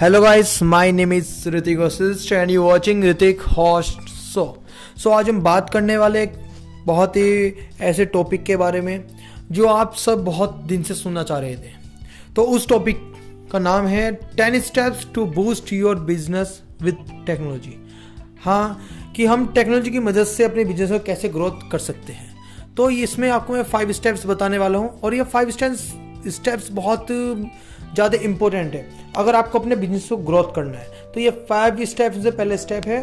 [0.00, 4.44] Hello guys, my name is Ritik Vasist and you watching Ritik Host Show.
[5.02, 6.32] So आज हम बात करने वाले एक
[6.86, 9.04] बहुत ही ऐसे टॉपिक के बारे में
[9.52, 11.72] जो आप सब बहुत दिन से सुनना चाह रहे थे।
[12.36, 13.00] तो उस टॉपिक
[13.52, 17.76] का नाम है ten steps to boost your business with technology
[18.44, 22.74] हाँ कि हम टेक्नोलॉजी की मदद से अपने बिज़नेस को कैसे ग्रोथ कर सकते हैं।
[22.76, 25.92] तो इसमें आपको मैं फाइव स्टेप्स बताने वाला हूँ और ये फाइव स्टेप्स
[26.28, 31.30] स्टेप्स बहुत ज़्यादा इंपॉर्टेंट है। अगर आपको अपने बिज़नेस को ग्रोथ करना है तो ये
[31.48, 33.00] फाइव स्टेप से पहले स्टेप है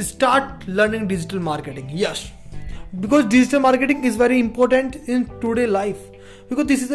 [0.00, 2.24] start learning digital marketing yes
[2.94, 6.10] because digital marketing is very important in today life
[6.50, 6.92] because this is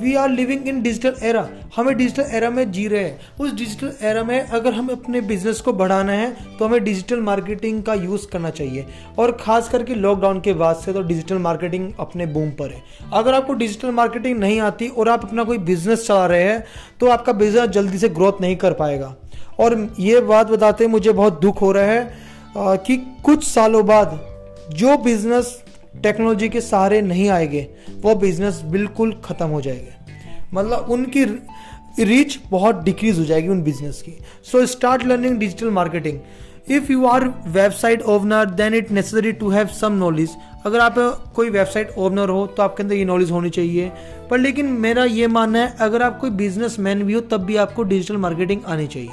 [0.00, 3.92] we are living in digital era हमें डिजिटल एरा में जी रहे हैं। उस डिजिटल
[4.02, 8.26] एरा में अगर हम अपने बिज़नेस को बढ़ाना है तो हमें डिजिटल मार्केटिंग का यूज़
[8.32, 8.86] करना चाहिए।
[9.18, 13.34] और खास करके लॉकडाउन के बाद से तो डिजिटल मार्केटिंग अपने बूम पर है। अगर
[13.34, 16.64] आपको डिजिटल मार्केटिंग नहीं आती और आप अपना कोई बिज़नेस चला रहे हैं
[17.00, 19.14] तो आपका बिज़नेस जल्दी से ग्रोथ नहीं कर पाएगा।
[19.60, 22.24] और ये बात बताते मुझे बहुत दुख हो रहा है
[22.58, 24.20] कि कुछ सालों बाद
[24.72, 25.56] जो बिज़नेस
[26.02, 27.66] टेक्नोलॉजी के सहारे नहीं आएँगे,
[28.00, 29.94] वो बिज़नेस बिल्कुल ख़त्म हो जाएँगे।
[30.54, 31.24] मतलब उनकी
[32.00, 36.18] रीच बहुत डिक्रीज हो जाएगी उन बिज़नेस की। So start learning digital marketing
[36.70, 40.30] if you are website owner then it necessary to have some knowledge
[40.66, 40.94] अगर आप
[41.36, 43.90] कोई वेबसाइट ओवनर हो तो आपके अंदर ये नॉलेज होनी चाहिए।
[44.30, 47.56] पर लेकिन मेरा ये मानना है, अगर आप कोई बिज़नेस मैन भी हो, तब भी
[47.56, 49.10] आपको डिजिटल मार्केटिंग आनी चाहिए।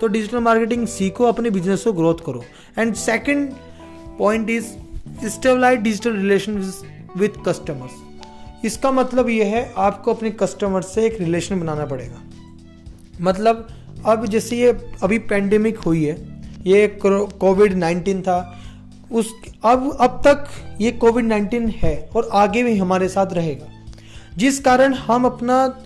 [0.00, 2.42] तो डिजिटल मार्केटिंग सीखो, अपने बिज़नेस को ग्रोथ करो।
[2.78, 3.50] And second
[4.18, 4.66] point is
[5.24, 6.72] stabilize digital relation
[7.16, 7.90] with customers.
[8.64, 12.22] इसका मतलब यह है, आपको अपने कस्टमर से एक रिलेशन बनाना पड़ेगा।
[13.20, 13.68] मतलब
[14.06, 18.60] अब जैसे ये अभी पेंडेमिक हुई है, ये कोविड नाइन्टीन था,
[19.12, 20.46] उस, अब अब तक
[20.80, 23.66] ये कोविड नाइन्टीन है और आगे भी हमारे साथ रहेगा।
[24.36, 25.84] जिस कारण हम अपना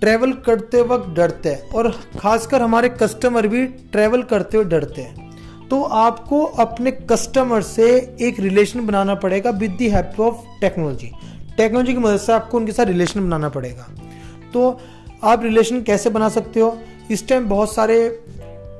[0.00, 5.25] ट्रैवल करते वक्त डरते हैं और खासकर हमारे कस्टमर भी ट्रैवल करते हुए डरते हैं।
[5.70, 11.10] तो आपको अपने कस्टमर से एक रिलेशन बनाना पड़ेगा with the help of technology
[11.56, 13.86] technology की मदद से आपको उनके साथ रिलेशन बनाना पड़ेगा।
[14.52, 14.80] तो
[15.24, 16.76] आप रिलेशन कैसे बना सकते हो?
[17.10, 17.98] इस टाइम बहुत सारे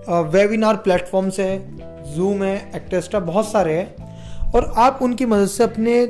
[0.08, 6.06] वेबिनार प्लेटफॉर्म्स है जूम है एक्टेस्ट्रा बहुत सारे हैं। और आप उनकी मदद से अपने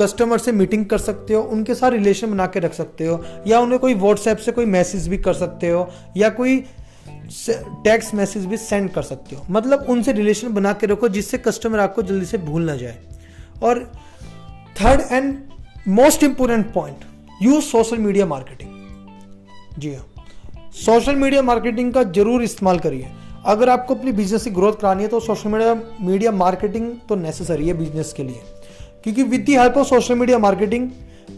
[0.00, 3.60] कस्टमर से मीटिंग कर सकते हो, उनके साथ रिलेशन बना के रख सकते हो, या
[3.60, 6.64] उन्हें कोई व्हाट्सएप से कोई मैसेज भी कर सकते हो, या कोई
[7.84, 11.78] टेक्स्ट मैसेज भी सेंड कर सकते हो। मतलब उनसे रिलेशन बना के रखो जिससे कस्टमर
[11.78, 12.98] आपको जल्दी से भूल ना जाए।
[13.62, 13.84] और
[14.76, 15.34] third and
[15.90, 17.04] most important point
[17.42, 20.04] use social media marketing जी हाँ।
[20.74, 23.08] सोशल मीडिया मार्केटिंग का ज़रूर इस्तेमाल करिए।
[23.46, 27.68] अगर आपको अपनी बिज़नेस की ग्रोथ करानी है तो सोशल मीडिया मीडिया मार्केटिंग तो नेसेसरी
[27.68, 28.40] है बिज़नेस के लिए।
[29.04, 30.90] क्योंकि with the help of social media marketing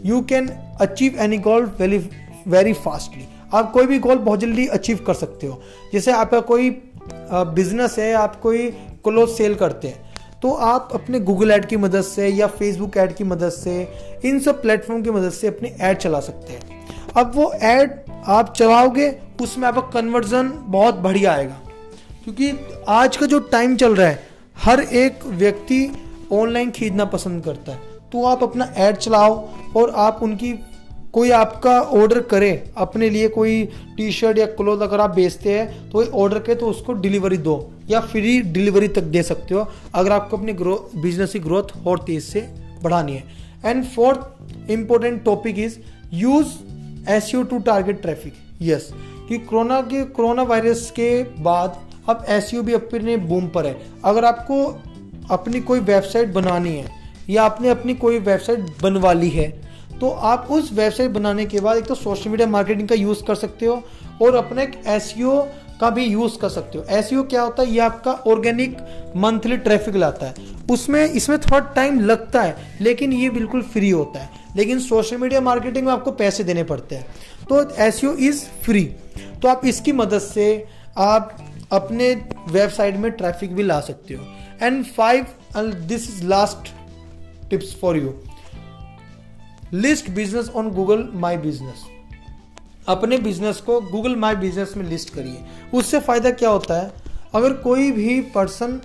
[0.05, 0.47] you can
[0.81, 1.97] achieve any goal very
[2.47, 5.61] very fastly आप कोई भी गोल बहुत जल्दी अचीव कर सकते हो।
[5.93, 6.69] जैसे आपका कोई
[7.33, 8.69] बिज़नेस है, आप कोई
[9.03, 10.09] क्लोथ सेल करते हैं
[10.41, 13.81] तो आप अपने गूगल ऐड की मदद से या फेसबुक ऐड की मदद से,
[14.25, 17.91] इन सब प्लेटफॉर्म की मदद से अपने ऐड चला सकते हैं। अब वो ऐड
[18.27, 19.09] आप चलाओगे,
[19.41, 21.59] उसमें आपका कन्वर्जन बहुत बढ़िया आएगा।
[22.23, 22.51] क्योंकि
[22.89, 24.19] आज का जो टाइम चल रहा है,
[24.57, 25.91] हर एक व्यक्ति
[26.33, 27.79] ऑनलाइन खरीदना पसंद करता है।
[28.11, 29.37] तो आप अपना ऐड चलाओ
[29.77, 30.53] और आप उनकी
[31.13, 33.63] कोई आपका ऑर्डर करे, अपने लिए कोई
[33.97, 37.71] टी शर्ट या क्लोथ अगर आप बेचते हैं तो ऑर्डर करे तो उसको डिलीवरी दो,
[37.89, 41.99] या फ्री डिलीवरी तक दे सकते हो, अगर आपको अपनी ग्रो बिज़नेस की ग्रोथ और
[41.99, 42.47] तेज से
[42.83, 43.23] बढ़ानी है।
[43.65, 45.77] And fourth important topic is
[46.13, 46.47] use
[47.09, 48.89] S U to target traffic yes
[49.29, 51.11] कि कोरोना के कोरोना वायरस के
[51.41, 51.77] बाद
[52.09, 54.65] अब एस यू भी अपने बूम पर है। अगर आपको
[55.31, 56.87] अपनी कोई वेबसाइट बनानी है,
[57.29, 59.49] या आपने अपनी कोई वेबसाइट बनवा ली है
[60.01, 63.35] तो आप उस वेबसाइट बनाने के बाद एक तो सोशल मीडिया मार्केटिंग का यूज़ कर
[63.35, 63.83] सकते हो
[64.21, 65.43] और अपने एस e
[65.79, 67.69] का भी यूज़ कर सकते हो। एस e क्या होता है?
[67.69, 68.77] ये आपका ऑर्गेनिक
[69.15, 70.33] मंथली ट्रैफ़िक लाता है।
[70.71, 75.41] उसमें, इसमें थोड़ा टाइम लगता है, लेकिन ये बिल्कुल फ्री होता है। लेकिन सोशल मीडिया
[75.41, 77.05] मार्केटिंग में आपको पैसे देने पड़ते हैं।
[77.49, 78.83] तो एस इज़ फ्री
[79.41, 80.47] तो आप इसकी मदद से
[80.99, 81.37] आप
[81.71, 82.13] अपने
[82.49, 84.25] वेबसाइट में ट्रैफ़िक भी ला सकते हो।
[84.61, 85.25] And five
[85.87, 86.73] this is last
[87.49, 88.13] tips for you
[89.73, 91.83] list business on Google my business
[92.89, 96.91] अपने बिज़नेस को गूगल माई बिज़नेस में लिस्ट करिए। उससे फ़ायदा क्या होता है?
[97.35, 98.79] अगर कोई भी पर्सन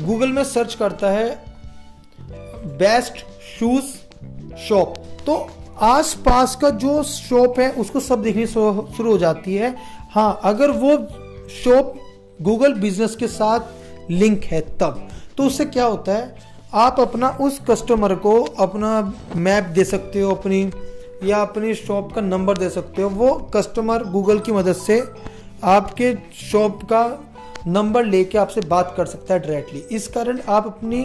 [0.00, 1.44] गूगल में सर्च करता है
[2.78, 3.24] बेस्ट
[3.58, 4.94] शूज़ शॉप
[5.26, 5.36] तो
[5.82, 9.74] आस पास का जो शॉप है, उसको सब देखनी शुरू हो जाती है।
[10.10, 10.96] हाँ अगर वो
[11.54, 11.94] शॉप
[12.42, 16.55] गूगल बिज़नेस के साथ लिंक है तब तो उससे क्या होता है?
[16.76, 18.90] आप अपना उस कस्टमर को अपना
[19.36, 20.70] मैप दे सकते हो, अपनी,
[21.24, 25.02] या अपनी शॉप का नंबर दे सकते हो। वो कस्टमर गूगल की मदद से
[25.66, 27.04] आपके शॉप का
[27.66, 31.02] नंबर लेके आपसे बात कर सकता है डायरेक्टली इस कारण आप अपनी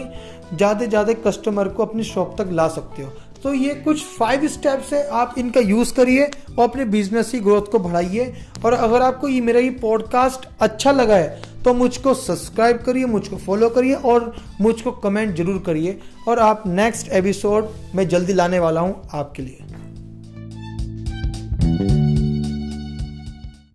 [0.54, 3.10] ज़्यादा ज़्यादा कस्टमर को अपनी शॉप तक ला सकते हो।
[3.42, 6.24] तो ये कुछ फाइव स्टेप्स है, आप इनका यूज़ करिए
[6.58, 8.32] और अपने बिज़नेस की ग्रोथ को बढ़ाइए।
[8.64, 13.36] और अगर आपको ये मेरा ये पॉडकास्ट अच्छा लगा है तो मुझको सब्सक्राइब करिए, मुझको
[13.36, 15.98] फॉलो करिए और मुझको कमेंट ज़रूर करिए।
[16.28, 19.71] और आप नेक्स्ट एपिसोड मैं जल्दी लाने वाला हूँ आपके लिए।